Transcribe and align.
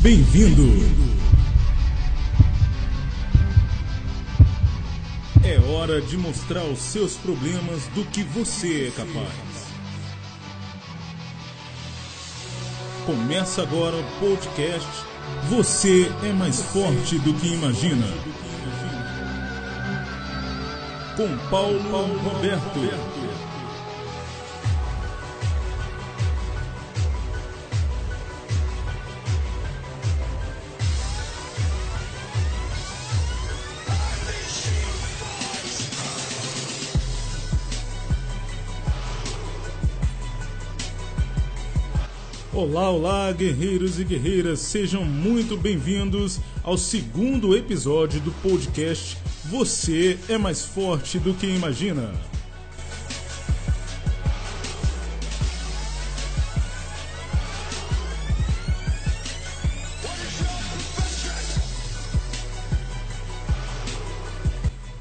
Bem-vindo! 0.00 1.10
É 5.44 5.58
hora 5.70 6.00
de 6.00 6.16
mostrar 6.16 6.64
os 6.64 6.78
seus 6.78 7.14
problemas 7.16 7.86
do 7.94 8.04
que 8.06 8.22
você 8.22 8.88
é 8.88 8.90
capaz. 8.90 9.70
Começa 13.04 13.62
agora 13.62 13.96
o 13.96 14.04
podcast 14.20 14.88
Você 15.48 16.10
é 16.22 16.32
mais 16.32 16.62
forte 16.62 17.18
do 17.18 17.34
que 17.34 17.48
imagina. 17.48 18.06
Com 21.16 21.36
Paulo 21.50 21.78
Roberto. 22.18 23.19
Olá, 42.60 42.90
olá, 42.90 43.32
guerreiros 43.32 43.98
e 43.98 44.04
guerreiras, 44.04 44.58
sejam 44.60 45.02
muito 45.02 45.56
bem-vindos 45.56 46.38
ao 46.62 46.76
segundo 46.76 47.56
episódio 47.56 48.20
do 48.20 48.30
podcast 48.32 49.16
Você 49.46 50.18
é 50.28 50.36
mais 50.36 50.62
forte 50.62 51.18
do 51.18 51.32
que 51.32 51.46
imagina. 51.46 52.12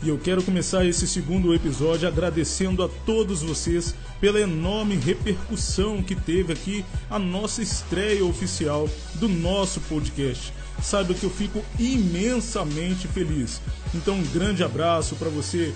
E 0.02 0.08
eu 0.08 0.18
quero 0.18 0.42
começar 0.42 0.86
esse 0.86 1.06
segundo 1.06 1.54
episódio 1.54 2.08
agradecendo 2.08 2.82
a 2.82 2.88
todos 3.06 3.44
vocês 3.44 3.94
pela 4.20 4.40
enorme 4.40 4.96
repercussão 4.96 6.04
que 6.04 6.16
teve 6.16 6.54
aqui 6.54 6.86
a 7.10 7.18
nossa 7.18 7.62
estreia 7.62 8.26
oficial 8.26 8.90
do 9.16 9.28
nosso 9.28 9.80
podcast. 9.82 10.54
Saiba 10.82 11.14
que 11.14 11.24
eu 11.24 11.30
fico 11.30 11.64
imensamente 11.78 13.08
feliz. 13.08 13.62
Então, 13.94 14.16
um 14.16 14.24
grande 14.28 14.64
abraço 14.64 15.16
para 15.16 15.30
você 15.30 15.74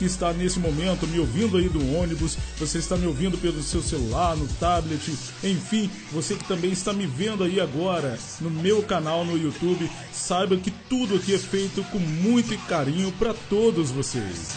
que 0.00 0.06
está 0.06 0.32
nesse 0.32 0.58
momento 0.58 1.06
me 1.06 1.20
ouvindo 1.20 1.58
aí 1.58 1.68
do 1.68 1.94
ônibus, 1.94 2.38
você 2.58 2.78
está 2.78 2.96
me 2.96 3.06
ouvindo 3.06 3.36
pelo 3.36 3.62
seu 3.62 3.82
celular, 3.82 4.34
no 4.34 4.48
tablet, 4.54 5.12
enfim, 5.44 5.90
você 6.10 6.34
que 6.34 6.44
também 6.44 6.72
está 6.72 6.90
me 6.90 7.06
vendo 7.06 7.44
aí 7.44 7.60
agora 7.60 8.18
no 8.40 8.48
meu 8.48 8.82
canal 8.82 9.26
no 9.26 9.36
YouTube, 9.36 9.90
saiba 10.10 10.56
que 10.56 10.70
tudo 10.70 11.16
aqui 11.16 11.34
é 11.34 11.38
feito 11.38 11.84
com 11.84 11.98
muito 11.98 12.56
carinho 12.66 13.12
para 13.12 13.34
todos 13.34 13.90
vocês. 13.90 14.54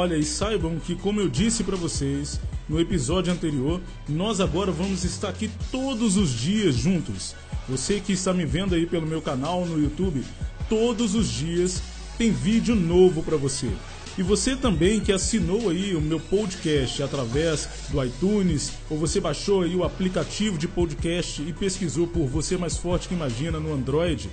Olha, 0.00 0.16
e 0.16 0.24
saibam 0.24 0.78
que, 0.78 0.94
como 0.94 1.20
eu 1.20 1.28
disse 1.28 1.62
para 1.62 1.76
vocês 1.76 2.40
no 2.66 2.80
episódio 2.80 3.30
anterior, 3.30 3.82
nós 4.08 4.40
agora 4.40 4.72
vamos 4.72 5.04
estar 5.04 5.28
aqui 5.28 5.50
todos 5.70 6.16
os 6.16 6.30
dias 6.30 6.74
juntos. 6.74 7.36
Você 7.68 8.00
que 8.00 8.14
está 8.14 8.32
me 8.32 8.46
vendo 8.46 8.74
aí 8.74 8.86
pelo 8.86 9.06
meu 9.06 9.20
canal 9.20 9.66
no 9.66 9.78
YouTube, 9.78 10.24
todos 10.70 11.14
os 11.14 11.28
dias 11.28 11.82
tem 12.16 12.32
vídeo 12.32 12.74
novo 12.74 13.22
para 13.22 13.36
você. 13.36 13.70
E 14.16 14.22
você 14.22 14.56
também 14.56 15.00
que 15.00 15.12
assinou 15.12 15.68
aí 15.68 15.94
o 15.94 16.00
meu 16.00 16.18
podcast 16.18 17.02
através 17.02 17.68
do 17.90 18.02
iTunes, 18.02 18.72
ou 18.88 18.96
você 18.96 19.20
baixou 19.20 19.64
aí 19.64 19.76
o 19.76 19.84
aplicativo 19.84 20.56
de 20.56 20.66
podcast 20.66 21.42
e 21.42 21.52
pesquisou 21.52 22.06
por 22.06 22.26
Você 22.26 22.56
Mais 22.56 22.74
Forte 22.74 23.06
que 23.06 23.12
Imagina 23.12 23.60
no 23.60 23.74
Android, 23.74 24.30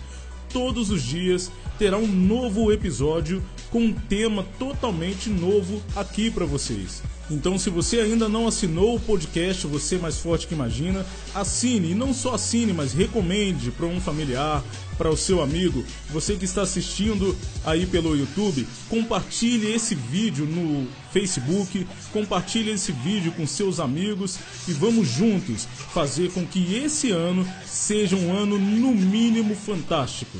todos 0.51 0.89
os 0.89 1.01
dias 1.03 1.51
terá 1.77 1.97
um 1.97 2.07
novo 2.07 2.71
episódio 2.71 3.43
com 3.69 3.79
um 3.79 3.93
tema 3.93 4.45
totalmente 4.57 5.29
novo 5.29 5.81
aqui 5.95 6.31
para 6.31 6.45
vocês. 6.45 7.03
Então, 7.29 7.57
se 7.57 7.69
você 7.69 7.99
ainda 7.99 8.29
não 8.29 8.47
assinou 8.47 8.95
o 8.95 8.99
podcast 8.99 9.67
Você 9.67 9.97
Mais 9.97 10.17
Forte 10.17 10.47
que 10.47 10.53
Imagina, 10.53 11.05
assine. 11.35 11.91
E 11.91 11.95
não 11.95 12.13
só 12.13 12.33
assine, 12.33 12.73
mas 12.73 12.93
recomende 12.93 13.69
para 13.69 13.85
um 13.85 13.99
familiar, 13.99 14.63
para 14.97 15.09
o 15.09 15.17
seu 15.17 15.41
amigo. 15.41 15.85
Você 16.09 16.35
que 16.35 16.45
está 16.45 16.63
assistindo 16.63 17.37
aí 17.63 17.85
pelo 17.85 18.15
YouTube, 18.15 18.67
compartilhe 18.89 19.71
esse 19.71 19.93
vídeo 19.93 20.45
no 20.45 20.87
Facebook, 21.11 21.85
compartilhe 22.11 22.71
esse 22.71 22.91
vídeo 22.91 23.31
com 23.33 23.45
seus 23.45 23.79
amigos 23.79 24.39
e 24.67 24.73
vamos 24.73 25.07
juntos 25.07 25.67
fazer 25.93 26.31
com 26.31 26.45
que 26.45 26.75
esse 26.75 27.11
ano 27.11 27.47
seja 27.65 28.15
um 28.15 28.35
ano 28.35 28.57
no 28.57 28.93
mínimo 28.93 29.55
fantástico. 29.55 30.37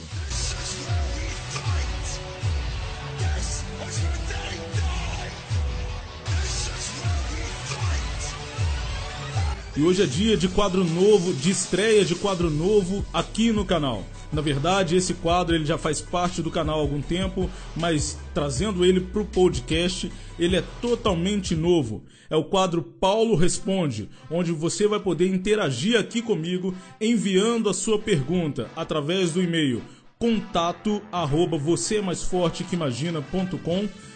E 9.78 9.84
hoje 9.84 10.02
é 10.02 10.08
dia 10.08 10.36
de 10.36 10.48
quadro 10.48 10.84
novo, 10.84 11.32
de 11.36 11.52
estreia 11.52 12.04
de 12.04 12.16
quadro 12.16 12.50
novo 12.50 13.06
aqui 13.14 13.52
no 13.52 13.64
canal. 13.64 14.04
Na 14.34 14.42
verdade, 14.42 14.96
esse 14.96 15.14
quadro 15.14 15.54
ele 15.54 15.68
já 15.68 15.78
faz 15.78 16.02
parte 16.02 16.42
do 16.42 16.50
canal 16.50 16.80
há 16.80 16.82
algum 16.82 17.00
tempo, 17.00 17.48
mas 17.76 18.18
trazendo 18.34 18.84
ele 18.84 19.00
para 19.00 19.22
o 19.22 19.26
podcast, 19.26 20.12
ele 20.40 20.56
é 20.56 20.64
totalmente 20.82 21.56
novo. 21.56 22.04
É 22.28 22.36
o 22.36 22.44
quadro 22.44 22.82
Paulo 22.82 23.36
Responde, 23.36 24.10
onde 24.32 24.52
você 24.52 24.88
vai 24.88 25.00
poder 25.00 25.28
interagir 25.28 25.96
aqui 26.00 26.24
comigo 26.24 26.74
enviando 27.00 27.70
a 27.70 27.74
sua 27.74 28.00
pergunta 28.00 28.72
através 28.76 29.34
do 29.34 29.44
e-mail 29.44 29.84
contato 30.20 31.00
arroba 31.12 31.60
você 31.60 32.02
mais 32.02 32.24
forte 32.24 32.64
que 32.64 32.76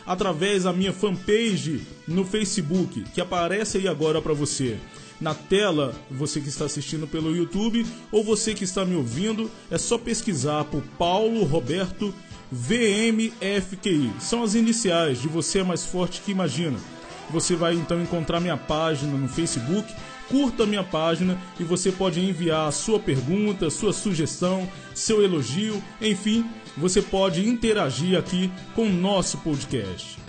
através 0.08 0.64
da 0.64 0.74
minha 0.74 0.92
fanpage 0.92 1.86
no 2.08 2.26
Facebook 2.26 3.04
que 3.14 3.22
aparece 3.22 3.78
aí 3.78 3.88
agora 3.88 4.20
para 4.20 4.34
você 4.34 4.80
na 5.22 5.36
tela, 5.36 5.94
você 6.09 6.42
que 6.42 6.50
está 6.50 6.66
assistindo 6.66 7.08
pelo 7.08 7.36
YouTube 7.36 7.86
ou 8.12 8.24
você 8.24 8.56
que 8.56 8.64
está 8.64 8.84
me 8.84 8.96
ouvindo, 8.96 9.50
é 9.70 9.78
só 9.78 9.98
pesquisar 9.98 10.66
por 10.66 10.82
Paulo 10.98 11.44
Roberto 11.44 12.14
VMFQI. 12.52 14.12
São 14.20 14.44
as 14.44 14.56
iniciais 14.56 15.22
de 15.22 15.28
Você 15.28 15.59
é 15.59 15.64
Mais 15.64 15.86
Forte 15.86 16.22
que 16.22 16.32
Imagina. 16.32 16.78
Você 17.30 17.56
vai 17.56 17.76
então 17.76 18.02
encontrar 18.02 18.42
minha 18.42 18.58
página 18.58 19.14
no 19.14 19.30
Facebook. 19.30 19.94
Curta 20.28 20.66
minha 20.66 20.84
página 20.84 21.38
e 21.59 21.64
você 21.64 21.92
pode 21.92 22.20
enviar 22.22 22.68
a 22.68 22.72
sua 22.72 23.00
pergunta, 23.00 23.70
sua 23.70 23.92
sugestão, 23.92 24.68
seu 24.96 25.22
elogio, 25.22 25.84
enfim, 26.02 26.46
você 26.78 27.02
pode 27.02 27.46
interagir 27.46 28.18
aqui 28.18 28.50
com 28.74 28.84
o 28.84 28.94
nosso 28.94 29.40
podcast. 29.40 30.21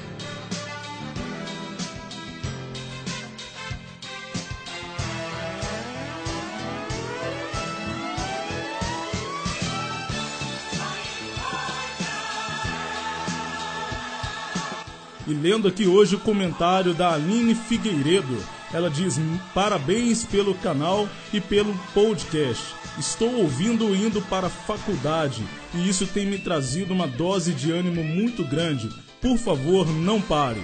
Lendo 15.43 15.67
aqui 15.67 15.87
hoje 15.89 16.15
o 16.15 16.21
comentário 16.21 16.95
da 16.95 17.15
Aline 17.15 17.55
Figueiredo, 17.55 18.39
ela 18.73 18.89
diz: 18.89 19.21
parabéns 19.53 20.25
pelo 20.25 20.55
canal 20.55 21.09
e 21.33 21.41
pelo 21.41 21.75
podcast. 21.93 22.63
Estou 22.99 23.35
ouvindo 23.37 23.95
indo 23.97 24.23
para 24.23 24.47
a 24.47 24.51
faculdade 24.51 25.43
e 25.75 25.89
isso 25.89 26.07
tem 26.07 26.27
me 26.27 26.39
trazido 26.39 26.93
uma 26.93 27.09
dose 27.09 27.53
de 27.53 27.73
ânimo 27.73 28.05
muito 28.05 28.45
grande. 28.45 28.89
Por 29.21 29.37
favor, 29.37 29.89
não 29.89 30.21
pare. 30.21 30.63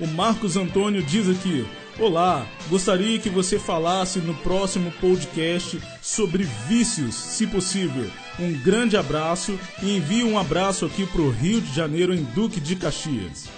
O 0.00 0.06
Marcos 0.08 0.56
Antônio 0.56 1.02
diz 1.02 1.28
aqui: 1.28 1.64
Olá, 1.98 2.46
gostaria 2.68 3.18
que 3.18 3.28
você 3.28 3.58
falasse 3.58 4.18
no 4.18 4.34
próximo 4.34 4.90
podcast 5.00 5.80
sobre 6.02 6.42
vícios, 6.66 7.14
se 7.14 7.46
possível. 7.46 8.10
Um 8.40 8.54
grande 8.54 8.96
abraço 8.96 9.58
e 9.82 9.98
envie 9.98 10.24
um 10.24 10.38
abraço 10.38 10.86
aqui 10.86 11.04
para 11.04 11.20
o 11.20 11.30
Rio 11.30 11.60
de 11.60 11.74
Janeiro, 11.74 12.14
em 12.14 12.22
Duque 12.22 12.58
de 12.58 12.74
Caxias. 12.74 13.50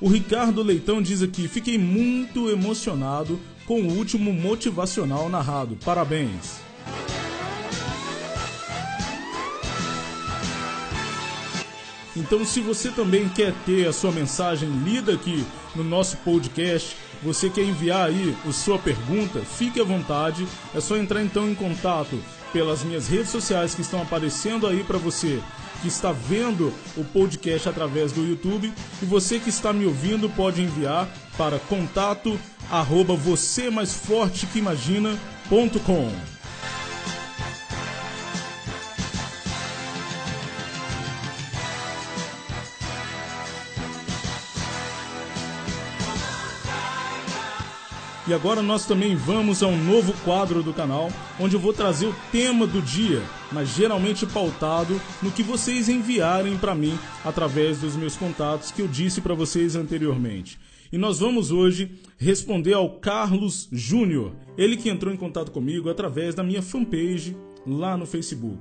O 0.00 0.08
Ricardo 0.08 0.62
Leitão 0.62 1.02
diz 1.02 1.20
aqui: 1.20 1.46
fiquei 1.46 1.76
muito 1.76 2.48
emocionado 2.48 3.38
com 3.66 3.82
o 3.82 3.92
último 3.92 4.32
motivacional 4.32 5.28
narrado. 5.28 5.76
Parabéns. 5.84 6.58
Então, 12.16 12.46
se 12.46 12.60
você 12.60 12.90
também 12.90 13.28
quer 13.28 13.52
ter 13.66 13.86
a 13.86 13.92
sua 13.92 14.10
mensagem 14.10 14.70
lida 14.84 15.12
aqui 15.12 15.44
no 15.76 15.84
nosso 15.84 16.16
podcast, 16.18 16.96
você 17.22 17.50
quer 17.50 17.62
enviar 17.62 18.08
aí 18.08 18.36
a 18.48 18.52
sua 18.52 18.78
pergunta, 18.78 19.40
fique 19.40 19.80
à 19.80 19.84
vontade. 19.84 20.46
É 20.74 20.80
só 20.80 20.96
entrar 20.96 21.22
então 21.22 21.48
em 21.48 21.54
contato 21.54 22.18
pelas 22.52 22.82
minhas 22.82 23.08
redes 23.08 23.30
sociais 23.30 23.74
que 23.74 23.82
estão 23.82 24.02
aparecendo 24.02 24.66
aí 24.66 24.82
para 24.82 24.98
você 24.98 25.40
que 25.80 25.88
está 25.88 26.12
vendo 26.12 26.72
o 26.96 27.04
podcast 27.04 27.68
através 27.68 28.12
do 28.12 28.26
YouTube 28.26 28.72
e 29.02 29.04
você 29.06 29.38
que 29.38 29.48
está 29.48 29.72
me 29.72 29.86
ouvindo 29.86 30.28
pode 30.28 30.62
enviar 30.62 31.08
para 31.38 31.58
contato 31.58 32.38
arroba 32.70 33.14
você 33.14 33.70
mais 33.70 33.94
forte 33.94 34.46
que 34.46 34.58
imagina.com. 34.58 36.39
E 48.30 48.32
agora 48.32 48.62
nós 48.62 48.86
também 48.86 49.16
vamos 49.16 49.60
a 49.60 49.66
um 49.66 49.76
novo 49.76 50.14
quadro 50.24 50.62
do 50.62 50.72
canal, 50.72 51.10
onde 51.40 51.56
eu 51.56 51.60
vou 51.60 51.72
trazer 51.72 52.06
o 52.06 52.14
tema 52.30 52.64
do 52.64 52.80
dia, 52.80 53.20
mas 53.50 53.70
geralmente 53.70 54.24
pautado 54.24 55.00
no 55.20 55.32
que 55.32 55.42
vocês 55.42 55.88
enviarem 55.88 56.56
para 56.56 56.72
mim 56.72 56.96
através 57.24 57.78
dos 57.78 57.96
meus 57.96 58.14
contatos 58.14 58.70
que 58.70 58.82
eu 58.82 58.86
disse 58.86 59.20
para 59.20 59.34
vocês 59.34 59.74
anteriormente. 59.74 60.60
E 60.92 60.96
nós 60.96 61.18
vamos 61.18 61.50
hoje 61.50 61.90
responder 62.18 62.74
ao 62.74 63.00
Carlos 63.00 63.68
Júnior, 63.72 64.30
ele 64.56 64.76
que 64.76 64.88
entrou 64.88 65.12
em 65.12 65.16
contato 65.16 65.50
comigo 65.50 65.90
através 65.90 66.32
da 66.32 66.44
minha 66.44 66.62
fanpage 66.62 67.36
lá 67.66 67.96
no 67.96 68.06
Facebook. 68.06 68.60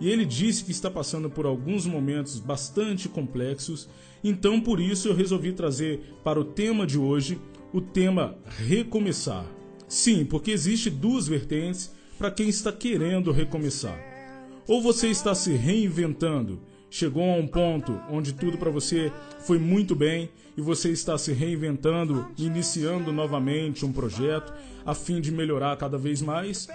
E 0.00 0.10
ele 0.10 0.24
disse 0.24 0.64
que 0.64 0.72
está 0.72 0.90
passando 0.90 1.30
por 1.30 1.46
alguns 1.46 1.86
momentos 1.86 2.40
bastante 2.40 3.08
complexos, 3.08 3.88
então 4.24 4.60
por 4.60 4.80
isso 4.80 5.06
eu 5.06 5.14
resolvi 5.14 5.52
trazer 5.52 6.16
para 6.24 6.40
o 6.40 6.44
tema 6.44 6.84
de 6.84 6.98
hoje 6.98 7.38
o 7.74 7.80
tema 7.80 8.36
recomeçar. 8.46 9.44
Sim, 9.88 10.24
porque 10.24 10.52
existe 10.52 10.88
duas 10.88 11.26
vertentes 11.26 11.92
para 12.16 12.30
quem 12.30 12.48
está 12.48 12.72
querendo 12.72 13.32
recomeçar. 13.32 13.98
Ou 14.68 14.80
você 14.80 15.08
está 15.08 15.34
se 15.34 15.52
reinventando, 15.54 16.60
chegou 16.88 17.24
a 17.24 17.34
um 17.34 17.48
ponto 17.48 18.00
onde 18.08 18.32
tudo 18.32 18.56
para 18.56 18.70
você 18.70 19.12
foi 19.40 19.58
muito 19.58 19.96
bem 19.96 20.30
e 20.56 20.60
você 20.60 20.92
está 20.92 21.18
se 21.18 21.32
reinventando, 21.32 22.28
iniciando 22.38 23.12
novamente 23.12 23.84
um 23.84 23.92
projeto 23.92 24.54
a 24.86 24.94
fim 24.94 25.20
de 25.20 25.32
melhorar 25.32 25.76
cada 25.76 25.98
vez 25.98 26.22
mais, 26.22 26.68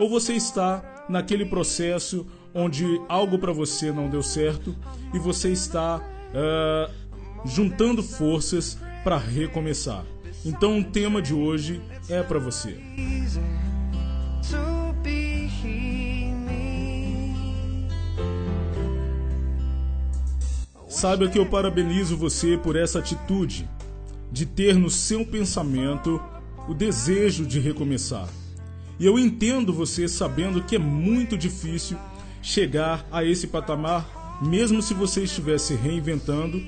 ou 0.00 0.08
você 0.08 0.32
está 0.32 1.04
naquele 1.10 1.44
processo 1.44 2.26
onde 2.54 2.86
algo 3.06 3.38
para 3.38 3.52
você 3.52 3.92
não 3.92 4.08
deu 4.08 4.22
certo 4.22 4.74
e 5.12 5.18
você 5.18 5.52
está 5.52 5.98
uh, 5.98 7.46
juntando 7.46 8.02
forças 8.02 8.78
para 9.04 9.18
recomeçar. 9.18 10.06
Então 10.44 10.78
o 10.78 10.84
tema 10.84 11.20
de 11.20 11.34
hoje 11.34 11.80
é 12.08 12.22
para 12.22 12.38
você. 12.38 12.78
Saiba 20.88 21.28
que 21.28 21.38
eu 21.38 21.46
parabenizo 21.46 22.16
você 22.16 22.56
por 22.56 22.74
essa 22.74 22.98
atitude 22.98 23.68
de 24.32 24.44
ter 24.44 24.74
no 24.74 24.90
seu 24.90 25.24
pensamento 25.24 26.20
o 26.68 26.74
desejo 26.74 27.46
de 27.46 27.60
recomeçar. 27.60 28.28
E 28.98 29.06
eu 29.06 29.18
entendo 29.18 29.72
você 29.72 30.08
sabendo 30.08 30.62
que 30.62 30.76
é 30.76 30.78
muito 30.78 31.36
difícil 31.36 31.96
chegar 32.42 33.06
a 33.12 33.24
esse 33.24 33.46
patamar, 33.46 34.38
mesmo 34.42 34.82
se 34.82 34.92
você 34.92 35.22
estiver 35.22 35.58
se 35.58 35.74
reinventando 35.74 36.60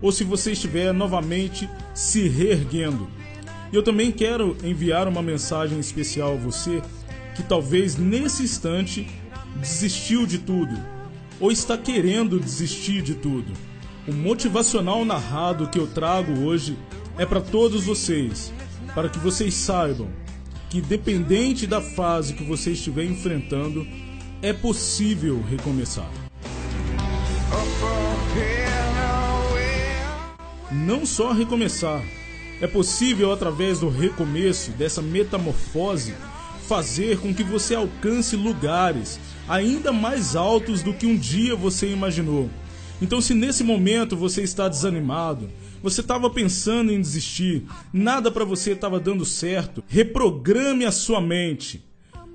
ou 0.00 0.12
se 0.12 0.24
você 0.24 0.52
estiver 0.52 0.92
novamente 0.92 1.68
se 1.94 2.28
reerguendo. 2.28 3.08
E 3.72 3.76
eu 3.76 3.82
também 3.82 4.12
quero 4.12 4.56
enviar 4.62 5.08
uma 5.08 5.22
mensagem 5.22 5.78
especial 5.78 6.34
a 6.34 6.36
você 6.36 6.82
que 7.34 7.42
talvez 7.42 7.96
nesse 7.96 8.42
instante 8.42 9.08
desistiu 9.56 10.26
de 10.26 10.38
tudo 10.38 10.76
ou 11.40 11.50
está 11.50 11.76
querendo 11.76 12.38
desistir 12.38 13.02
de 13.02 13.14
tudo. 13.14 13.52
O 14.06 14.12
motivacional 14.12 15.04
narrado 15.04 15.68
que 15.68 15.78
eu 15.78 15.86
trago 15.86 16.44
hoje 16.44 16.76
é 17.18 17.24
para 17.24 17.40
todos 17.40 17.84
vocês, 17.84 18.52
para 18.94 19.08
que 19.08 19.18
vocês 19.18 19.54
saibam 19.54 20.08
que, 20.68 20.80
dependente 20.80 21.66
da 21.66 21.80
fase 21.80 22.34
que 22.34 22.44
você 22.44 22.72
estiver 22.72 23.04
enfrentando, 23.04 23.86
é 24.42 24.52
possível 24.52 25.42
recomeçar. 25.42 26.10
Não 30.74 31.06
só 31.06 31.32
recomeçar, 31.32 32.02
é 32.60 32.66
possível 32.66 33.32
através 33.32 33.78
do 33.78 33.88
recomeço, 33.88 34.72
dessa 34.72 35.00
metamorfose, 35.00 36.14
fazer 36.66 37.18
com 37.18 37.32
que 37.32 37.44
você 37.44 37.74
alcance 37.74 38.34
lugares 38.34 39.20
ainda 39.48 39.92
mais 39.92 40.34
altos 40.34 40.82
do 40.82 40.92
que 40.92 41.06
um 41.06 41.16
dia 41.16 41.54
você 41.54 41.88
imaginou. 41.88 42.50
Então, 43.00 43.20
se 43.20 43.34
nesse 43.34 43.62
momento 43.62 44.16
você 44.16 44.42
está 44.42 44.68
desanimado, 44.68 45.48
você 45.82 46.00
estava 46.00 46.30
pensando 46.30 46.90
em 46.90 47.00
desistir, 47.00 47.64
nada 47.92 48.30
para 48.30 48.44
você 48.44 48.72
estava 48.72 48.98
dando 48.98 49.24
certo, 49.24 49.84
reprograme 49.86 50.84
a 50.84 50.90
sua 50.92 51.20
mente. 51.20 51.84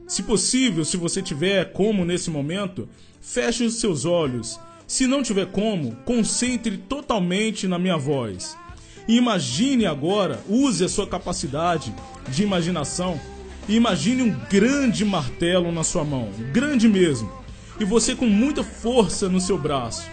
Se 0.07 0.23
possível, 0.23 0.85
se 0.85 0.95
você 0.95 1.21
tiver 1.21 1.73
como 1.73 2.05
nesse 2.05 2.29
momento, 2.29 2.87
feche 3.19 3.65
os 3.65 3.75
seus 3.75 4.05
olhos 4.05 4.59
se 4.89 5.05
não 5.05 5.21
tiver 5.21 5.45
como, 5.45 5.95
concentre 5.97 6.75
totalmente 6.75 7.67
na 7.67 7.77
minha 7.77 7.95
voz. 7.95 8.57
Imagine 9.07 9.85
agora, 9.85 10.43
use 10.49 10.83
a 10.83 10.89
sua 10.89 11.05
capacidade 11.05 11.93
de 12.27 12.41
imaginação. 12.41 13.21
Imagine 13.67 14.23
um 14.23 14.35
grande 14.49 15.05
martelo 15.05 15.71
na 15.71 15.83
sua 15.83 16.03
mão, 16.03 16.31
grande 16.51 16.89
mesmo, 16.89 17.31
e 17.79 17.85
você 17.85 18.15
com 18.15 18.25
muita 18.25 18.63
força 18.63 19.29
no 19.29 19.39
seu 19.39 19.59
braço, 19.59 20.09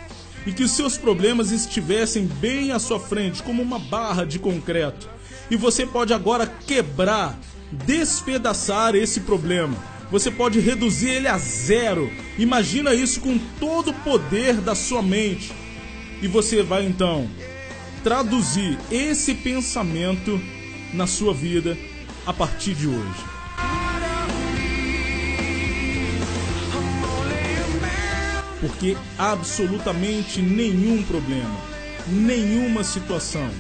e 0.47 0.53
que 0.53 0.63
os 0.63 0.73
seus 0.73 0.99
problemas 0.99 1.53
estivessem 1.53 2.27
bem 2.27 2.71
à 2.71 2.79
sua 2.79 3.01
frente, 3.01 3.43
como 3.43 3.63
uma 3.63 3.79
barra 3.79 4.27
de 4.27 4.39
concreto, 4.39 5.09
e 5.51 5.57
você 5.57 5.87
pode 5.87 6.13
agora 6.13 6.47
quebrar, 6.67 7.39
despedaçar 7.73 8.95
esse 8.95 9.21
problema 9.21 9.96
você 10.11 10.31
pode 10.31 10.61
reduzir 10.61 11.11
ele 11.11 11.29
a 11.29 11.39
zero. 11.39 12.11
Imagina 12.39 12.95
isso 12.95 13.21
com 13.21 13.39
todo 13.59 13.91
o 13.91 13.95
poder 13.95 14.55
da 14.55 14.75
sua 14.75 15.03
mente. 15.03 15.53
E 16.23 16.29
você 16.29 16.63
vai 16.63 16.87
então 16.87 17.29
traduzir 18.03 18.79
esse 18.91 19.35
pensamento 19.35 20.41
na 20.95 21.07
sua 21.07 21.35
vida 21.35 21.77
a 22.25 22.33
partir 22.33 22.75
de 22.75 22.87
hoje. 22.87 23.25
Porque 28.61 28.97
absolutamente 29.19 30.41
nenhum 30.41 31.03
problema, 31.03 31.61
nenhuma 32.07 32.83
situação 32.83 33.51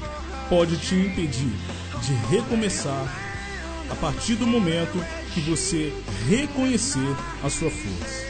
pode 0.49 0.79
te 0.79 0.95
impedir 0.95 1.53
de 2.03 2.15
recomeçar 2.31 3.07
a 3.91 3.95
partir 3.97 4.37
do 4.37 4.47
momento 4.47 4.99
que 5.37 5.40
você 5.43 5.93
reconhecer 6.31 7.14
a 7.45 7.50
sua 7.50 7.71
força. 7.71 8.25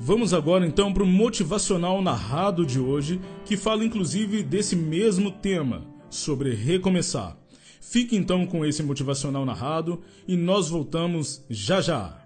Vamos 0.00 0.34
agora 0.34 0.66
então 0.66 0.92
para 0.92 1.04
o 1.04 1.06
motivacional 1.06 2.02
narrado 2.02 2.66
de 2.66 2.80
hoje, 2.80 3.20
que 3.44 3.56
fala 3.56 3.84
inclusive 3.84 4.42
desse 4.42 4.74
mesmo 4.74 5.30
tema, 5.30 5.84
sobre 6.10 6.54
recomeçar. 6.54 7.45
Fique 7.88 8.16
então 8.16 8.44
com 8.46 8.64
esse 8.64 8.82
motivacional 8.82 9.46
narrado 9.46 10.02
e 10.26 10.36
nós 10.36 10.68
voltamos 10.68 11.44
já 11.48 11.80
já. 11.80 12.25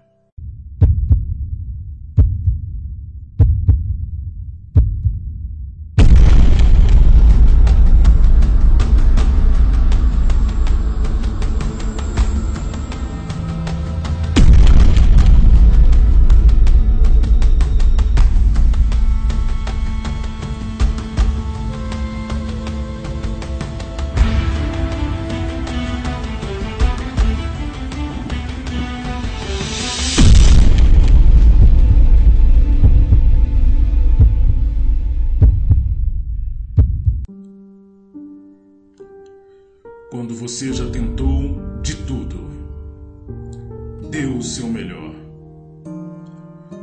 Seu 44.51 44.67
melhor, 44.67 45.15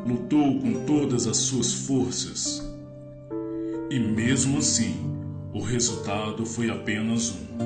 lutou 0.06 0.58
com 0.58 0.87
todas 0.87 1.26
as 1.26 1.37
suas 1.37 1.70
forças 1.70 2.66
e 3.90 3.98
mesmo 3.98 4.56
assim 4.56 4.96
o 5.52 5.60
resultado 5.60 6.46
foi 6.46 6.70
apenas 6.70 7.30
um. 7.30 7.58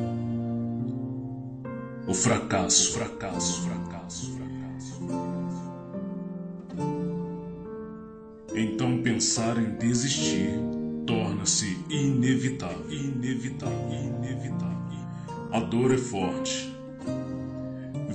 O 2.08 2.14
fracasso, 2.14 2.94
fracasso, 2.94 3.62
fracasso, 3.62 4.32
fracasso. 4.32 5.00
Então 8.56 9.00
pensar 9.02 9.56
em 9.56 9.76
desistir 9.76 10.50
torna-se 11.06 11.78
inevitável, 11.88 12.90
inevitável, 12.90 13.92
inevitável. 13.92 14.98
A 15.52 15.60
dor 15.60 15.92
é 15.94 15.98
forte. 15.98 16.71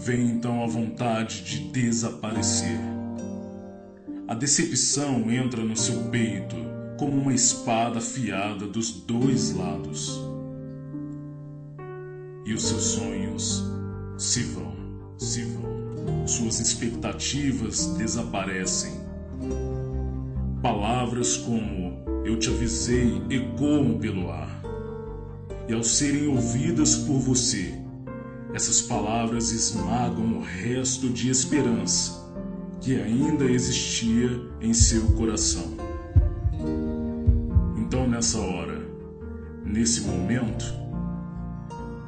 Vem 0.07 0.29
então 0.29 0.63
a 0.63 0.67
vontade 0.67 1.43
de 1.43 1.67
desaparecer. 1.69 2.79
A 4.25 4.33
decepção 4.33 5.29
entra 5.29 5.61
no 5.61 5.75
seu 5.75 6.03
peito 6.03 6.55
como 6.97 7.23
uma 7.23 7.33
espada 7.33 7.97
afiada 7.97 8.65
dos 8.65 8.89
dois 8.89 9.51
lados. 9.51 10.17
E 12.45 12.53
os 12.53 12.63
seus 12.63 12.83
sonhos 12.83 13.65
se 14.17 14.43
vão, 14.43 14.77
se 15.17 15.41
vão. 15.43 16.25
Suas 16.25 16.61
expectativas 16.61 17.87
desaparecem. 17.97 18.93
Palavras 20.61 21.35
como 21.35 22.23
eu 22.23 22.39
te 22.39 22.49
avisei 22.49 23.21
ecoam 23.29 23.97
pelo 23.99 24.31
ar. 24.31 24.61
E 25.67 25.73
ao 25.73 25.83
serem 25.83 26.29
ouvidas 26.29 26.95
por 26.95 27.19
você, 27.19 27.86
essas 28.57 28.81
palavras 28.81 29.51
esmagam 29.51 30.39
o 30.39 30.41
resto 30.41 31.09
de 31.09 31.29
esperança 31.29 32.27
que 32.81 32.99
ainda 32.99 33.45
existia 33.45 34.31
em 34.59 34.73
seu 34.73 35.03
coração. 35.11 35.77
Então, 37.77 38.07
nessa 38.07 38.39
hora, 38.39 38.83
nesse 39.63 40.01
momento, 40.01 40.65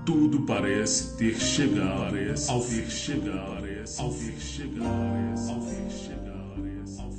tudo 0.03 0.41
parece 0.41 1.17
ter 1.17 1.35
chegado 1.39 2.15
ao 2.49 2.63
chegado 2.63 3.61
parece 3.61 4.01
ao 4.01 4.09
parece 4.09 5.51
ao 5.51 5.61
parece 5.61 6.99
ao 6.99 7.11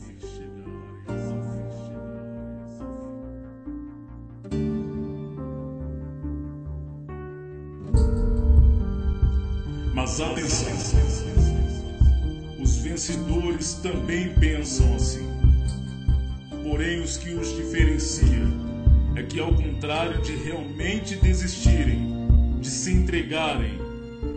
atenção, 10.23 10.73
os 12.59 12.77
vencedores 12.79 13.75
também 13.75 14.33
pensam 14.35 14.95
assim. 14.95 15.27
Porém, 16.63 17.01
os 17.01 17.17
que 17.17 17.31
os 17.31 17.55
diferencia 17.57 18.47
é 19.17 19.23
que, 19.23 19.41
ao 19.41 19.53
contrário 19.55 20.21
de 20.21 20.35
realmente 20.37 21.17
desistirem, 21.17 22.29
de 22.61 22.69
se 22.69 22.93
entregarem, 22.93 23.79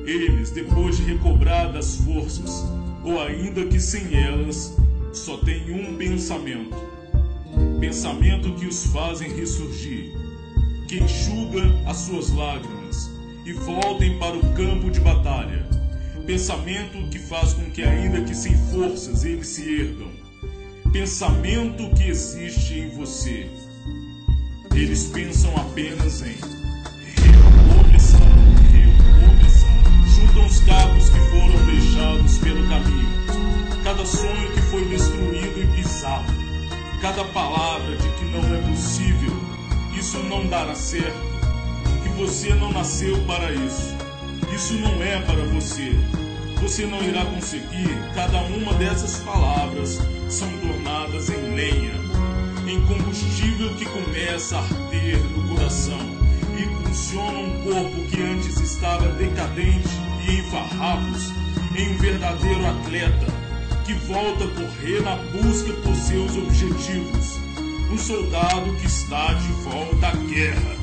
eles, 0.05 0.51
depois 0.51 0.97
de 0.97 1.03
recobrar 1.03 1.71
das 1.71 1.97
forças, 1.97 2.65
ou 3.03 3.21
ainda 3.21 3.65
que 3.65 3.79
sem 3.79 4.15
elas, 4.15 4.75
só 5.11 5.37
têm 5.37 5.71
um 5.71 5.97
pensamento. 5.97 6.75
Pensamento 7.79 8.53
que 8.55 8.65
os 8.65 8.87
fazem 8.87 9.29
ressurgir, 9.35 10.13
que 10.87 10.97
enxuga 10.97 11.61
as 11.85 11.97
suas 11.97 12.31
lágrimas 12.31 12.72
e 13.45 13.51
voltem 13.51 14.17
para 14.17 14.37
o 14.37 14.53
campo 14.53 14.89
de 14.89 14.99
batalha. 14.99 15.65
Pensamento 16.25 17.09
que 17.09 17.19
faz 17.19 17.53
com 17.53 17.69
que, 17.71 17.83
ainda 17.83 18.21
que 18.21 18.33
sem 18.33 18.57
forças, 18.71 19.25
eles 19.25 19.47
se 19.47 19.69
ergam. 19.69 20.11
Pensamento 20.91 21.89
que 21.95 22.03
existe 22.03 22.75
em 22.75 22.89
você. 22.89 23.49
Eles 24.73 25.05
pensam 25.07 25.55
apenas 25.57 26.21
em 26.21 26.35
recomeçar, 27.21 28.21
recomeçar. 28.71 30.07
Juntam 30.07 30.45
os 30.45 30.59
cabos 30.61 31.09
que 31.09 31.19
foram 31.19 31.65
deixados 31.65 32.37
pelo 32.37 32.67
caminho. 32.69 33.83
Cada 33.83 34.05
sonho 34.05 34.51
que 34.53 34.61
foi 34.61 34.85
destruído 34.85 35.61
e 35.61 35.67
pisado. 35.75 36.31
Cada 37.01 37.25
palavra 37.25 37.97
de 37.97 38.09
que 38.09 38.25
não 38.25 38.55
é 38.55 38.61
possível. 38.69 39.33
Isso 39.97 40.19
não 40.19 40.47
dará 40.47 40.73
certo. 40.73 41.32
Você 42.23 42.55
não 42.55 42.71
nasceu 42.71 43.21
para 43.25 43.51
isso. 43.51 43.97
Isso 44.55 44.75
não 44.75 45.03
é 45.03 45.19
para 45.23 45.43
você. 45.43 45.91
Você 46.61 46.85
não 46.85 47.03
irá 47.03 47.25
conseguir. 47.25 47.99
Cada 48.15 48.39
uma 48.43 48.73
dessas 48.75 49.17
palavras 49.17 49.99
são 50.29 50.47
tornadas 50.59 51.29
em 51.29 51.53
lenha, 51.53 51.93
em 52.65 52.79
combustível 52.85 53.75
que 53.75 53.83
começa 53.83 54.55
a 54.55 54.61
arder 54.61 55.19
no 55.31 55.49
coração 55.49 55.99
e 56.57 56.87
funciona 56.87 57.39
um 57.39 57.61
corpo 57.61 58.09
que 58.09 58.21
antes 58.21 58.57
estava 58.57 59.09
decadente 59.09 59.89
e 60.25 60.37
em 60.37 60.43
farrapos, 60.43 61.29
em 61.75 61.93
um 61.93 61.97
verdadeiro 61.97 62.65
atleta 62.65 63.27
que 63.85 63.93
volta 63.95 64.45
a 64.45 64.47
correr 64.47 65.01
na 65.01 65.17
busca 65.17 65.73
por 65.73 65.93
seus 65.93 66.37
objetivos. 66.37 67.37
Um 67.91 67.97
soldado 67.97 68.73
que 68.77 68.87
está 68.87 69.33
de 69.33 69.51
volta 69.63 70.07
à 70.07 70.15
guerra. 70.15 70.82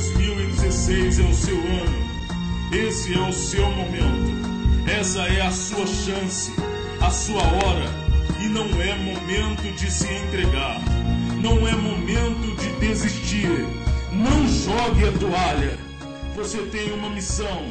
Porque 0.00 0.24
2016 0.24 1.18
é 1.18 1.22
o 1.24 1.34
seu 1.34 1.56
ano. 1.56 2.10
Esse 2.72 3.12
é 3.12 3.20
o 3.20 3.32
seu 3.32 3.70
momento. 3.70 4.32
Essa 4.88 5.22
é 5.24 5.42
a 5.42 5.50
sua 5.50 5.86
chance, 5.86 6.52
a 7.00 7.10
sua 7.10 7.42
hora. 7.42 7.86
E 8.40 8.46
não 8.46 8.64
é 8.80 8.94
momento 8.94 9.70
de 9.76 9.90
se 9.90 10.06
entregar. 10.06 10.80
Não 11.42 11.68
é 11.68 11.72
momento 11.72 12.56
de 12.56 12.72
desistir. 12.80 13.66
Não 14.10 14.48
jogue 14.48 15.06
a 15.06 15.12
toalha. 15.18 15.78
Você 16.34 16.58
tem 16.62 16.92
uma 16.92 17.10
missão. 17.10 17.68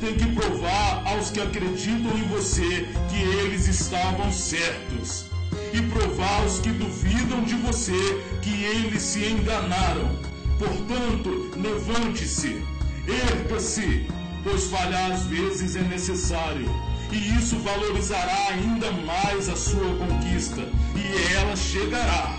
Tem 0.00 0.14
que 0.16 0.26
provar 0.32 1.02
aos 1.06 1.30
que 1.30 1.40
acreditam 1.40 2.12
em 2.18 2.28
você 2.28 2.88
que 3.08 3.22
eles 3.22 3.66
estavam 3.68 4.30
certos. 4.30 5.26
E 5.72 5.80
provar 5.82 6.42
aos 6.42 6.58
que 6.58 6.68
duvidam 6.70 7.42
de 7.42 7.54
você 7.54 8.22
que 8.42 8.64
eles 8.64 9.02
se 9.02 9.24
enganaram. 9.24 10.29
Portanto, 10.60 11.52
levante-se, 11.56 12.62
erga-se, 13.08 14.06
pois 14.44 14.66
falhar 14.66 15.10
às 15.10 15.22
vezes 15.24 15.74
é 15.74 15.80
necessário. 15.80 16.66
E 17.10 17.38
isso 17.38 17.58
valorizará 17.60 18.48
ainda 18.48 18.92
mais 18.92 19.48
a 19.48 19.56
sua 19.56 19.96
conquista, 19.96 20.60
e 20.94 21.34
ela 21.34 21.56
chegará. 21.56 22.38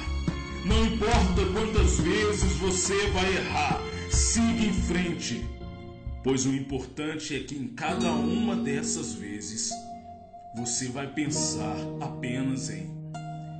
Não 0.63 0.85
importa 0.85 1.43
quantas 1.51 1.99
vezes 1.99 2.53
você 2.57 3.07
vai 3.07 3.37
errar, 3.37 3.81
siga 4.11 4.65
em 4.65 4.73
frente, 4.73 5.43
pois 6.23 6.45
o 6.45 6.53
importante 6.53 7.35
é 7.35 7.39
que 7.39 7.55
em 7.55 7.69
cada 7.69 8.11
uma 8.11 8.55
dessas 8.55 9.15
vezes 9.15 9.71
você 10.55 10.89
vai 10.89 11.07
pensar 11.07 11.75
apenas 11.99 12.69
em 12.69 12.87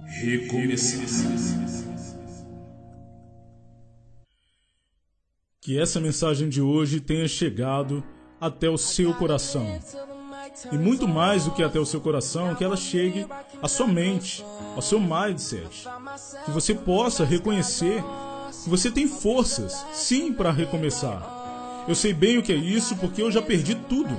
recomeçar. 0.06 1.90
Que 5.63 5.80
essa 5.80 6.00
mensagem 6.00 6.50
de 6.50 6.60
hoje 6.60 7.00
tenha 7.00 7.27
chegado 7.27 8.03
até 8.39 8.68
o 8.68 8.80
seu 8.80 9.13
coração. 9.13 9.80
E 10.72 10.75
muito 10.75 11.08
mais 11.08 11.46
do 11.46 11.51
que 11.51 11.62
até 11.62 11.80
o 11.80 11.86
seu 11.86 12.01
coração, 12.01 12.56
que 12.56 12.63
ela 12.63 12.75
chegue 12.75 13.27
à 13.62 13.68
sua 13.68 13.86
mente, 13.86 14.44
ao 14.75 14.82
seu 14.82 15.00
mindset. 15.00 15.88
Que 16.46 16.50
você 16.50 16.74
possa 16.74 17.24
reconhecer 17.24 18.03
que 18.63 18.70
você 18.72 18.89
tem 18.89 19.08
forças, 19.08 19.86
sim, 19.94 20.34
para 20.34 20.51
recomeçar. 20.51 21.86
Eu 21.88 21.94
sei 21.94 22.12
bem 22.12 22.39
o 22.39 22.44
que 22.44 22.51
é 22.51 22.56
isso 22.56 22.96
porque 22.96 23.22
eu 23.22 23.32
já 23.32 23.41
perdi 23.41 23.75
tudo. 23.75 24.18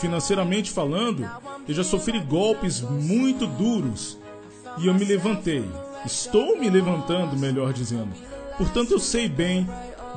Financeiramente 0.00 0.72
falando, 0.72 1.30
eu 1.68 1.74
já 1.74 1.84
sofri 1.84 2.18
golpes 2.18 2.80
muito 2.80 3.46
duros 3.46 4.18
e 4.78 4.88
eu 4.88 4.94
me 4.94 5.04
levantei. 5.04 5.64
Estou 6.04 6.58
me 6.58 6.68
levantando, 6.68 7.36
melhor 7.36 7.72
dizendo. 7.72 8.10
Portanto, 8.58 8.90
eu 8.90 8.98
sei 8.98 9.28
bem 9.28 9.68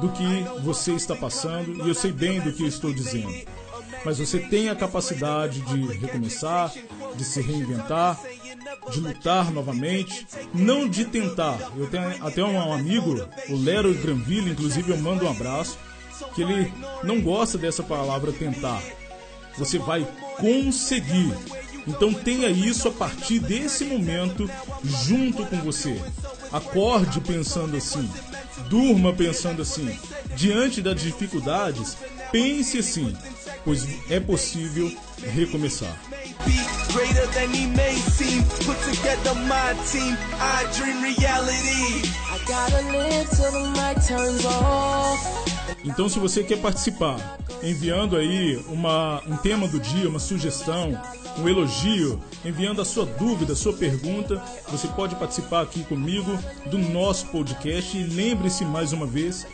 do 0.01 0.09
que 0.09 0.61
você 0.63 0.93
está 0.93 1.15
passando 1.15 1.85
e 1.85 1.87
eu 1.87 1.93
sei 1.93 2.11
bem 2.11 2.39
do 2.39 2.53
que 2.53 2.65
estou 2.65 2.93
dizendo. 2.93 3.33
Mas 4.05 4.19
você 4.19 4.39
tem 4.39 4.69
a 4.69 4.75
capacidade 4.75 5.61
de 5.61 5.97
recomeçar, 5.97 6.71
de 7.15 7.23
se 7.23 7.41
reinventar, 7.41 8.19
de 8.91 8.99
lutar 8.99 9.51
novamente, 9.51 10.25
não 10.53 10.87
de 10.87 11.05
tentar. 11.05 11.71
Eu 11.75 11.87
tenho 11.87 12.25
até 12.25 12.43
um 12.43 12.71
amigo, 12.71 13.19
o 13.49 13.55
Lero 13.55 13.93
Granville, 13.95 14.51
inclusive 14.51 14.91
eu 14.91 14.97
mando 14.97 15.25
um 15.25 15.29
abraço, 15.29 15.77
que 16.33 16.41
ele 16.41 16.71
não 17.03 17.21
gosta 17.21 17.57
dessa 17.57 17.83
palavra 17.83 18.31
tentar. 18.31 18.81
Você 19.57 19.77
vai 19.77 20.07
conseguir. 20.37 21.33
Então 21.87 22.13
tenha 22.13 22.49
isso 22.49 22.87
a 22.87 22.91
partir 22.91 23.39
desse 23.39 23.83
momento 23.83 24.49
junto 24.83 25.45
com 25.45 25.57
você. 25.57 25.99
Acorde 26.51 27.19
pensando 27.19 27.75
assim. 27.75 28.09
Durma 28.69 29.13
pensando 29.13 29.61
assim. 29.61 29.97
Diante 30.35 30.81
das 30.81 31.01
dificuldades, 31.01 31.97
pense 32.31 32.79
assim, 32.79 33.15
pois 33.63 33.87
é 34.09 34.19
possível 34.19 34.91
recomeçar. 35.33 35.95
Então, 45.83 46.09
se 46.09 46.19
você 46.19 46.43
quer 46.43 46.59
participar, 46.59 47.37
enviando 47.63 48.17
aí 48.17 48.57
uma, 48.67 49.21
um 49.25 49.37
tema 49.37 49.67
do 49.67 49.79
dia, 49.79 50.09
uma 50.09 50.19
sugestão, 50.19 50.99
um 51.37 51.47
elogio, 51.47 52.19
enviando 52.43 52.81
a 52.81 52.85
sua 52.85 53.05
dúvida, 53.05 53.53
a 53.53 53.55
sua 53.55 53.73
pergunta, 53.73 54.41
você 54.67 54.87
pode 54.89 55.15
participar 55.15 55.61
aqui 55.61 55.83
comigo 55.83 56.37
do 56.65 56.77
nosso 56.77 57.27
podcast. 57.27 57.97
E 57.97 58.03
lembre-se 58.03 58.65
mais 58.65 58.91
uma 58.91 59.05
vez, 59.05 59.47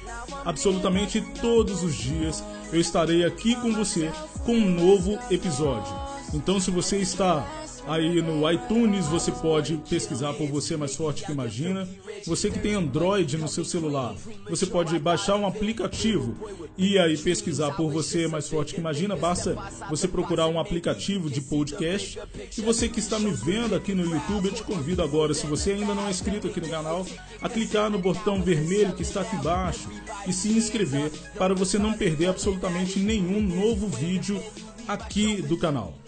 absolutamente 0.44 1.22
todos 1.42 1.84
os 1.84 1.96
dias 1.96 2.44
eu 2.74 2.80
estarei 2.80 3.24
aqui 3.24 3.56
com 3.56 3.74
você 3.74 4.12
com 4.44 4.54
um 4.54 4.70
novo 4.70 5.18
episódio. 5.30 5.94
Então, 6.34 6.60
se 6.60 6.72
você 6.72 6.98
está 6.98 7.48
aí 7.88 8.22
no 8.22 8.50
iTunes, 8.52 9.08
você 9.08 9.32
pode 9.32 9.78
pesquisar 9.90 10.34
por 10.34 10.48
Você 10.48 10.76
Mais 10.76 10.96
Forte 10.96 11.26
que 11.26 11.32
Imagina. 11.32 11.88
Você 12.26 12.50
que 12.50 12.60
tem 12.60 12.74
Android 12.74 13.38
no 13.38 13.48
seu 13.48 13.64
celular, 13.64 14.16
você 14.50 14.66
pode 14.66 14.98
baixar 15.00 15.36
um 15.36 15.46
aplicativo 15.46 16.36
e 16.78 16.98
aí 16.98 17.18
pesquisar 17.18 17.72
por 17.76 17.92
Você 17.92 18.28
Mais 18.28 18.50
Forte 18.50 18.74
que 18.74 18.80
Imagina. 18.80 19.16
Basta 19.16 19.56
você 19.90 20.08
procurar 20.08 20.48
um 20.48 20.60
aplicativo 20.60 21.30
de 21.30 21.42
podcast. 21.42 22.20
E 22.58 22.62
você 22.62 22.88
que 22.90 23.00
está 23.00 23.20
me 23.20 23.32
vendo 23.32 23.76
aqui 23.76 23.94
no 23.94 24.04
YouTube, 24.04 24.48
eu 24.48 24.54
te 24.54 24.64
convido 24.64 25.04
agora, 25.04 25.34
se 25.34 25.46
você 25.46 25.74
ainda 25.74 25.94
não 25.94 26.08
é 26.08 26.12
inscrito 26.12 26.48
aqui 26.48 26.62
no 26.62 26.70
canal, 26.70 27.06
a 27.42 27.50
clicar 27.50 27.90
no 27.90 28.00
botão 28.00 28.42
vermelho 28.42 28.94
que 28.94 29.04
está 29.04 29.22
aqui 29.22 29.36
embaixo 29.36 29.90
e 30.28 30.34
se 30.34 30.50
inscrever 30.50 31.12
para 31.38 31.54
você 31.54 31.78
não 31.78 31.94
perder 31.94 32.28
absolutamente 32.28 33.00
nenhum 33.00 33.42
novo 33.42 33.88
vídeo 33.88 34.42
aqui 34.88 35.42
do 35.42 35.58
canal. 35.58 36.05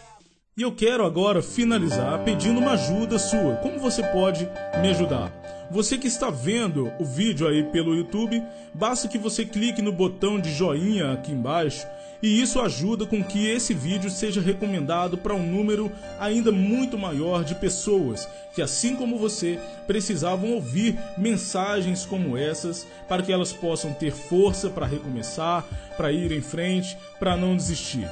E 0.58 0.64
eu 0.64 0.72
quero 0.72 1.06
agora 1.06 1.44
finalizar 1.44 2.24
pedindo 2.24 2.60
uma 2.60 2.72
ajuda 2.72 3.20
sua. 3.20 3.58
Como 3.58 3.78
você 3.78 4.02
pode 4.02 4.50
me 4.82 4.90
ajudar? 4.90 5.32
Você 5.70 6.00
que 6.00 6.08
está 6.08 6.32
vendo 6.32 6.92
o 6.98 7.06
vídeo 7.06 7.48
aí 7.48 7.62
pelo 7.66 7.94
YouTube, 7.94 8.42
basta 8.74 9.08
que 9.08 9.20
você 9.20 9.46
clique 9.46 9.84
no 9.84 9.92
botão 9.92 10.40
de 10.40 10.52
joinha 10.52 11.14
aqui 11.14 11.32
embaixo 11.32 11.86
e 12.24 12.42
isso 12.42 12.60
ajuda 12.60 13.06
com 13.06 13.24
que 13.24 13.48
esse 13.48 13.72
vídeo 13.72 14.10
seja 14.10 14.42
recomendado 14.42 15.16
para 15.16 15.36
um 15.36 15.46
número 15.46 15.92
ainda 16.20 16.52
muito 16.52 16.98
maior 16.98 17.44
de 17.44 17.54
pessoas 17.54 18.28
que, 18.56 18.62
assim 18.62 18.96
como 18.96 19.20
você, 19.20 19.60
precisavam 19.86 20.54
ouvir 20.54 20.98
mensagens 21.16 22.04
como 22.04 22.36
essas 22.36 22.88
para 23.08 23.22
que 23.22 23.32
elas 23.32 23.54
possam 23.54 23.94
ter 23.94 24.12
força 24.12 24.72
para 24.72 24.88
recomeçar, 24.88 25.64
para 25.96 26.12
ir 26.12 26.32
em 26.32 26.42
frente, 26.42 26.98
para 27.20 27.38
não 27.38 27.56
desistir. 27.56 28.10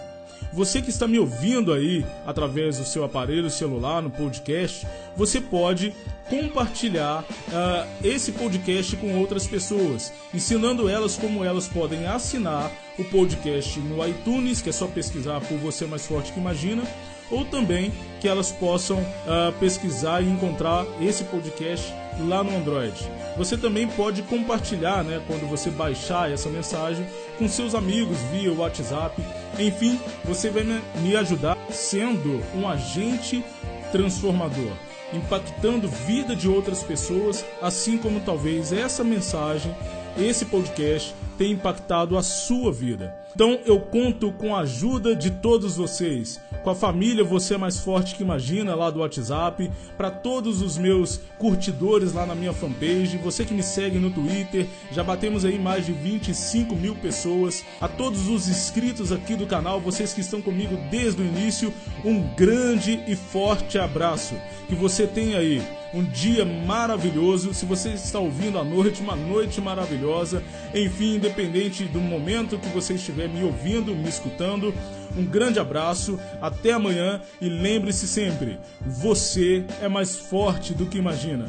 Você 0.53 0.81
que 0.81 0.89
está 0.89 1.07
me 1.07 1.19
ouvindo 1.19 1.73
aí 1.73 2.05
através 2.25 2.77
do 2.77 2.85
seu 2.85 3.03
aparelho 3.03 3.49
celular 3.49 4.01
no 4.01 4.09
podcast, 4.09 4.87
você 5.15 5.41
pode 5.41 5.93
compartilhar 6.29 7.23
uh, 7.23 7.87
esse 8.03 8.31
podcast 8.31 8.95
com 8.97 9.19
outras 9.19 9.45
pessoas, 9.45 10.13
ensinando 10.33 10.87
elas 10.89 11.17
como 11.17 11.43
elas 11.43 11.67
podem 11.67 12.05
assinar 12.05 12.71
o 12.97 13.03
podcast 13.03 13.79
no 13.79 14.05
iTunes, 14.07 14.61
que 14.61 14.69
é 14.69 14.73
só 14.73 14.87
pesquisar 14.87 15.41
por 15.41 15.57
Você 15.57 15.85
Mais 15.85 16.05
Forte 16.07 16.31
que 16.31 16.39
Imagina, 16.39 16.83
ou 17.29 17.43
também 17.43 17.91
que 18.21 18.27
elas 18.27 18.51
possam 18.51 18.99
uh, 18.99 19.51
pesquisar 19.59 20.21
e 20.21 20.29
encontrar 20.29 20.85
esse 21.01 21.23
podcast 21.25 21.93
lá 22.19 22.43
no 22.43 22.55
Android. 22.55 23.09
Você 23.37 23.57
também 23.57 23.87
pode 23.87 24.21
compartilhar, 24.23 25.03
né, 25.03 25.21
quando 25.27 25.47
você 25.47 25.69
baixar 25.69 26.31
essa 26.31 26.49
mensagem, 26.49 27.05
com 27.37 27.47
seus 27.47 27.75
amigos 27.75 28.17
via 28.31 28.53
WhatsApp. 28.53 29.21
Enfim, 29.59 29.99
você 30.23 30.49
vai 30.49 30.63
me 30.63 31.15
ajudar 31.15 31.57
sendo 31.69 32.41
um 32.55 32.67
agente 32.67 33.43
transformador, 33.91 34.71
impactando 35.13 35.87
vida 35.87 36.35
de 36.35 36.47
outras 36.47 36.83
pessoas, 36.83 37.45
assim 37.61 37.97
como 37.97 38.19
talvez 38.19 38.73
essa 38.73 39.03
mensagem, 39.03 39.75
esse 40.17 40.45
podcast 40.45 41.13
tenha 41.37 41.53
impactado 41.53 42.17
a 42.17 42.23
sua 42.23 42.71
vida. 42.71 43.13
Então 43.33 43.59
eu 43.65 43.79
conto 43.79 44.31
com 44.31 44.55
a 44.55 44.61
ajuda 44.61 45.13
de 45.13 45.29
todos 45.29 45.75
vocês 45.75 46.39
com 46.65 46.71
a 46.71 46.75
família 46.75 47.23
Você 47.23 47.53
é 47.53 47.57
Mais 47.59 47.79
Forte 47.79 48.15
que 48.15 48.23
Imagina 48.23 48.73
lá 48.73 48.89
do 48.89 49.01
WhatsApp, 49.01 49.69
para 49.95 50.09
todos 50.09 50.63
os 50.63 50.79
meus 50.79 51.21
curtidores 51.37 52.11
lá 52.11 52.25
na 52.25 52.33
minha 52.33 52.51
fanpage, 52.51 53.19
você 53.23 53.45
que 53.45 53.53
me 53.53 53.61
segue 53.61 53.99
no 53.99 54.09
Twitter, 54.09 54.65
já 54.91 55.03
batemos 55.03 55.45
aí 55.45 55.59
mais 55.59 55.85
de 55.85 55.91
25 55.91 56.75
mil 56.75 56.95
pessoas, 56.95 57.63
a 57.79 57.87
todos 57.87 58.27
os 58.27 58.47
inscritos 58.47 59.11
aqui 59.11 59.35
do 59.35 59.45
canal, 59.45 59.79
vocês 59.79 60.11
que 60.11 60.21
estão 60.21 60.41
comigo 60.41 60.75
desde 60.89 61.21
o 61.21 61.25
início, 61.25 61.71
um 62.03 62.19
grande 62.35 62.99
e 63.07 63.15
forte 63.15 63.77
abraço. 63.77 64.33
Que 64.67 64.73
você 64.73 65.05
tenha 65.05 65.37
aí 65.37 65.61
um 65.95 66.03
dia 66.03 66.43
maravilhoso. 66.43 67.53
Se 67.53 67.65
você 67.65 67.89
está 67.89 68.19
ouvindo 68.19 68.59
à 68.59 68.63
noite, 68.63 69.01
uma 69.01 69.15
noite 69.15 69.61
maravilhosa. 69.61 70.43
Enfim, 70.73 71.15
independente 71.15 71.85
do 71.85 72.01
momento 72.01 72.57
que 72.57 72.67
você 72.69 72.95
estiver 72.95 73.29
me 73.29 73.43
ouvindo, 73.43 73.95
me 73.95 74.09
escutando, 74.09 74.73
um 75.17 75.25
grande 75.25 75.59
abraço, 75.59 76.19
até 76.41 76.71
amanhã 76.71 77.21
e 77.41 77.49
lembre-se 77.49 78.07
sempre: 78.07 78.59
você 78.81 79.65
é 79.81 79.87
mais 79.87 80.15
forte 80.15 80.73
do 80.73 80.85
que 80.85 80.97
imagina. 80.97 81.45